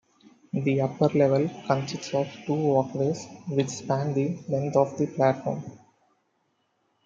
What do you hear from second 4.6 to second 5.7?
of the platform.